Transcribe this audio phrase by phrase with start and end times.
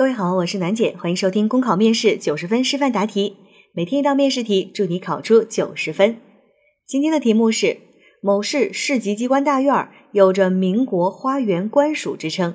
[0.00, 3.36] 各位好，我是楠姐，欢迎收听公考面试九十分示范答题，
[3.74, 6.16] 每天一道面试题，祝你考出九十分。
[6.86, 7.76] 今天的题目是：
[8.22, 12.54] 某市市级机关大院有着“民国花园官署”之称，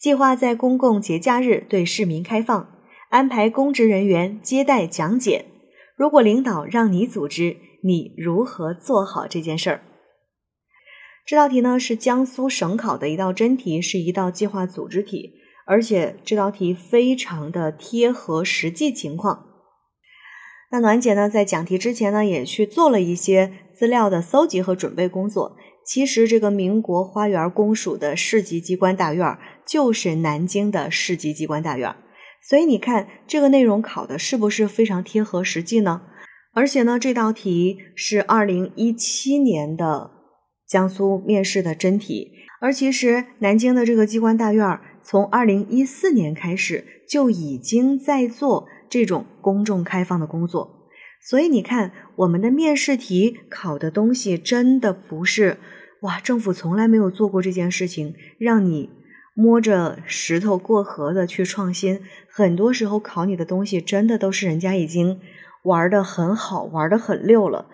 [0.00, 2.70] 计划在公共节假日对市民开放，
[3.10, 5.44] 安排公职人员接待讲解。
[5.94, 9.82] 如果领导让你组织，你如何做好这件事儿？
[11.26, 15.34] 这道题呢是江苏省考的一道真题，是一道计划组织题。
[15.70, 19.44] 而且这道题非常的贴合实际情况。
[20.70, 25.56] 那暖姐呢，在讲题之前呢，也去做了一些资料的搜集和准备工作。
[25.84, 31.94] 其实这个民国花园公署的市级机关大院就是南京的市级机关大院，
[32.42, 36.00] 所以你看这个内容考的是不是非常贴合实际呢？
[36.54, 40.10] 而且呢，这道题是二零一七年的
[40.66, 44.80] 江苏面试的真题，而其实南京的这个机关大院。
[45.10, 50.90] 从二零一四年开始就已经在做这种公众开放的工作，
[51.22, 55.56] 所以你看我们的面试题考的东西真的不是
[56.02, 58.90] 哇，政府从来没有做过这件事情，让你
[59.32, 62.02] 摸着石头过河的去创新。
[62.30, 65.20] 很多时候考你的东西真的都是人家已经
[65.64, 67.70] 玩的很好，玩的很溜了。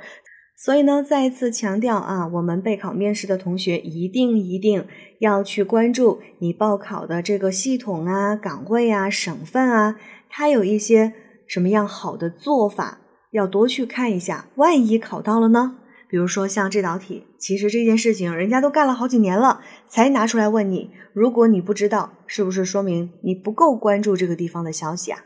[0.56, 4.86] 所以呢，再一次强调啊，我们备考面试的同学一定一定
[5.18, 9.96] 要去关注你报考的这个系统啊、岗位啊、省份啊，
[10.30, 11.12] 它有一些
[11.46, 13.00] 什么样好的做法，
[13.32, 14.46] 要多去看一下。
[14.54, 15.78] 万一考到了呢？
[16.08, 20.92] 比如说像这道题，其实这件事情人家都干了好几年了，才拿出来问你。
[21.12, 25.24] 如果你不知道，是不是说明你不够关注这个地方的消息啊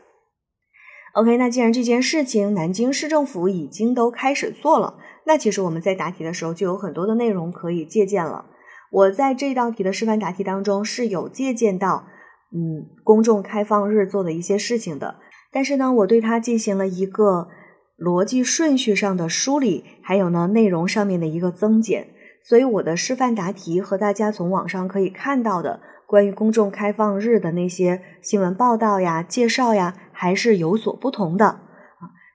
[1.13, 4.97] ？OK，那既然这件事情南京市政府已经都开始做了。
[5.25, 8.45] 那其实我们在答题的时候就有很多的内容可以借鉴了。
[8.91, 12.05] 我在这道题的示范答题当中是有借鉴到，
[12.51, 15.17] 嗯，公众开放日做的一些事情的。
[15.51, 17.49] 但是呢，我对它进行了一个
[17.97, 22.07] 逻辑顺序上的梳理，还有呢内容上面的一个增减。
[22.43, 31.61] 所以我的示范答题和大家从网上可以看到的关于公众开放日的那些新闻报道呀、介绍呀，还是有所不同的啊。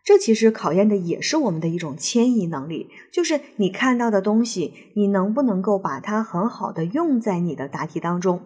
[0.05, 8.43] 这其实考验的也是我们的一种迁移能力，就是你看到的东西，你能不能够把它很好的用在你的答题当中？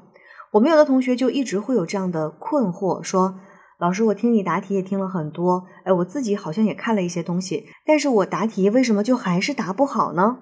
[0.52, 3.38] 我们有的同学就一直会有这样的困惑，说
[3.78, 10.38] ：“老师，我听你答题也听了很多，哎，我自己好像也看了一些东西，但是我答题为什么就还是答不好呢？”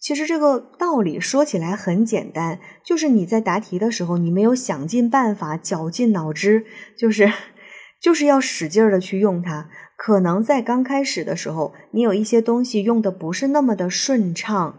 [0.00, 6.64] 其实这个道理说起来很简单，就是你在答题的时候，你没有想尽办法、绞尽脑汁，
[6.96, 7.30] 就是
[8.00, 9.68] 就是要使劲的去用它。
[9.98, 14.78] 可能在刚开始的时候，你有一些东西用的不是那么的顺畅，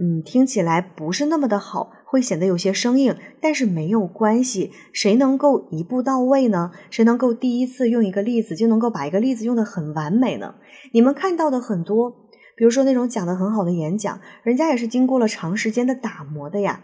[0.00, 3.14] 嗯，听起来不是那么的好，会显得有些生硬。
[3.42, 6.70] 但是没有关系，谁能够一步到位呢？
[6.90, 10.54] 谁能够第一次用一个例子就能够把一个例子用的很完美呢？
[10.94, 16.82] 你们看到的很多，比如说那种讲的很好的演讲，人家也是经过了长时间的打磨的呀。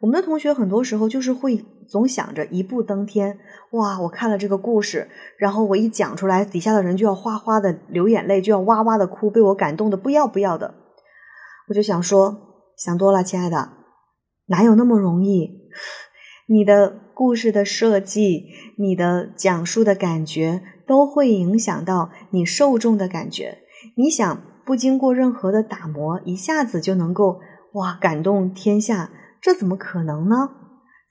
[0.00, 3.38] 我们的同学很多时候就是会总想着一步登天，
[3.72, 4.00] 哇！
[4.00, 10.74] 我看了这个故事，然后我一讲出来，底下的人就要哗哗的流眼泪，就要哇哇的哭，被我感动的不要不要的。
[11.68, 13.72] 我就想说，想多了，亲爱的，
[14.46, 15.68] 哪有那么容易？
[16.48, 18.46] 你的故事的设计，
[18.78, 23.58] 你的讲述的感觉，都会影响到你受众的感觉。
[23.96, 27.40] 你想不经过任何的打磨，一下子就能够
[27.72, 29.10] 哇感动天下？
[29.42, 30.48] 这怎么可能呢？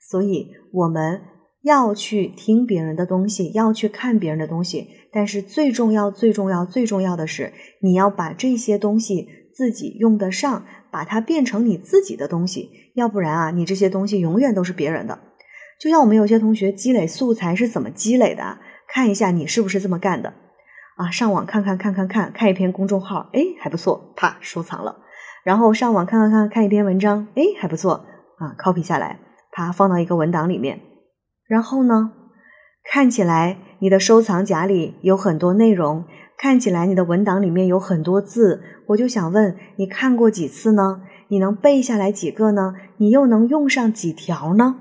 [0.00, 1.20] 所以我们
[1.60, 4.88] 要去听别人的东西，要去看别人的东西。
[5.12, 12.70] 但是最重要、最重要、最重要的是，你要把这些东西自己用得上，把它变成你自己的东西。
[12.94, 15.18] 要不然啊，你这些东西永远都是别人的。
[15.78, 18.56] 就像我们有些同学积累素材是怎么积累的？
[18.88, 20.32] 看一下你是不是这么干的
[21.00, 21.10] 啊？
[21.10, 24.98] 上网看看看看看看一篇公众号，哎，还不错，啪收藏了。
[25.42, 28.04] 然后上网看看看看一篇文章，哎，还不错。
[28.36, 29.18] 啊，copy 下来，
[29.50, 30.80] 它放到一个文档里面。
[31.46, 32.12] 然后呢，
[32.84, 36.04] 看起来你的收藏夹里有很多内容，
[36.36, 38.62] 看起来你的文档里面有很多字。
[38.88, 41.02] 我就想问，你看过几次呢？
[41.28, 42.74] 你能背下来几个呢？
[42.98, 44.76] 你又能用上几条呢？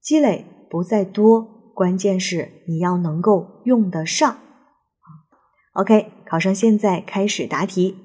[0.00, 4.38] 积累不在多，关键是你要能够用得上。
[5.72, 7.96] OK，考生现在开始答题。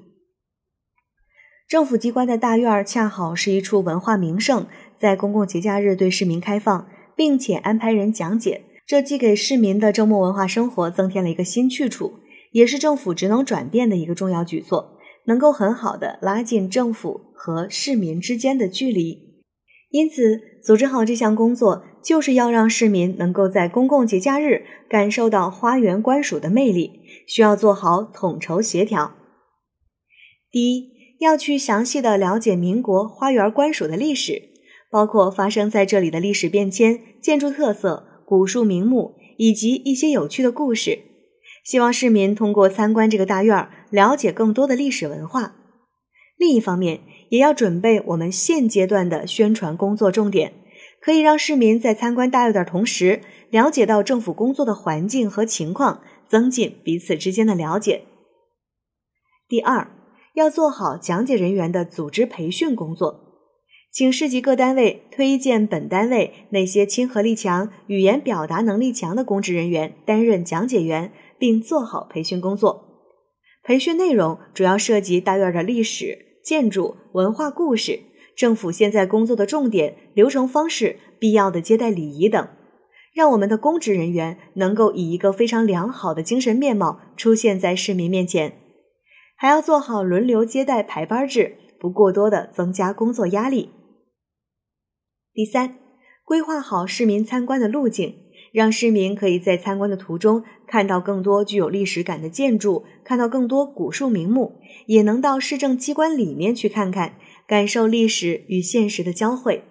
[1.68, 4.66] 政府机关的大院恰好是一处文化名胜，
[4.98, 12.14] 在公共节假日对市民开放，并且安排人讲解，这既给市民的周末文化生活增添了一个新去处，
[12.50, 19.27] 也是政府职能转变的一个重要举措，能够很好的拉近政府和市民之间的距离。
[19.90, 29.14] 因此，组织好这项工作，就是要让市民能够在公共节假日感受到花园官署的魅力，需要做好统筹协调。
[30.50, 30.90] 第一，
[31.20, 34.42] 要去详细的了解民国花园官署的历史，
[34.90, 40.98] 包括发生在这里的历史变迁、建筑特色、古树名木以及一些有趣的故事。
[41.64, 45.54] 希望市民通过参观这个大院儿，了解更多的历史文化。
[46.38, 47.00] 另一方面，
[47.30, 50.52] 也要准备我们现阶段的宣传工作重点，
[51.00, 53.20] 可以让市民在参观大院的同时，
[53.50, 58.04] 了解到政府工作的环境和情况，增进彼此之间的了解。
[59.48, 59.90] 第二，
[60.34, 63.42] 要做好讲解人员的组织培训工作，
[63.90, 72.84] 请市级各单位推荐本单位那些亲和力强、语言表达能力强的公职人员担任讲解员，并做好培训工作。
[73.64, 76.26] 培训内容主要涉及大院的历史。
[76.48, 78.00] 建筑文化故事、
[78.34, 82.48] 政府现在工作的重点、流程方式、必要的接待礼仪等，
[83.12, 88.54] 让我们的公职人员能够以一个非常良好的精神面貌出现在市民面前。
[89.36, 93.68] 还要做好轮流接待排班制，不过多的增加工作压力。
[95.34, 95.76] 第三，
[96.24, 98.14] 规划好市民参观的路径。
[98.58, 107.14] 让市民可以在参观的途中看到更多具有历史感的建筑，看到更多古树名木，也能到市政机关里面去看看，
[107.46, 109.62] 感受历史与现实的交汇。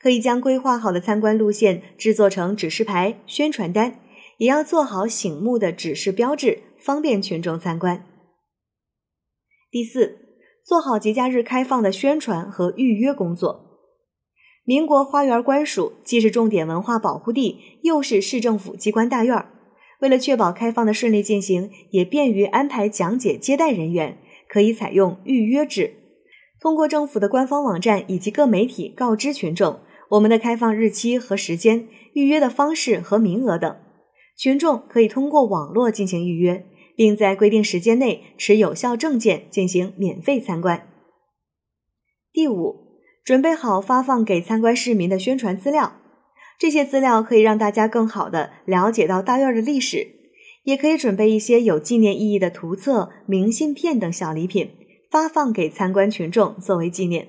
[0.00, 4.00] 可以将规划好的参观路线制作成指示牌、宣传单，
[4.38, 8.06] 也要做好醒目的指示标志，方便群众参观。
[9.70, 10.16] 第四，
[10.64, 13.69] 做好节假日开放的宣传和预约工作。
[14.64, 19.50] 民国花园官署既是重点文化保护地，又是市政府机关大院儿。
[20.00, 24.18] 为了确保开放的顺利进行，也便于安排讲解接待人员，
[24.48, 25.94] 可以采用预约制。
[26.60, 29.80] 通过政府的官方网站以及各媒体告知群众
[30.10, 33.76] 我们的开放日期和时间、预约的方式和名额等。
[34.36, 40.86] 群众可以通过网络进行预约，并在规定时间内持有效证件进行免费参观。
[42.32, 42.89] 第五。
[43.30, 45.92] 准备好发放给参观市民的宣传资料，
[46.58, 50.08] 这些资料可以让大家更好的了解到大院的历史，
[50.64, 54.72] 也可以准备一些有纪念意义的图册、明信片等小礼品，
[55.12, 57.28] 发放给参观群众作为纪念。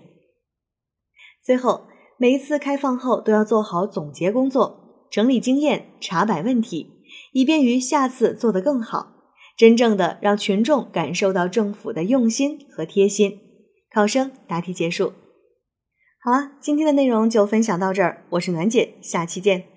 [1.46, 1.82] 最后，
[2.18, 6.94] 每一次开放后都要做好总结工作，整理经验，查摆问题，
[7.34, 9.18] 以便于下次做得更好，
[9.56, 13.40] 真正的让群众感受到政府的用心和贴心。
[13.94, 15.14] 考生答题结束。
[16.24, 19.71] 好了，今天的内容就分享到这儿，我是暖姐，下期见。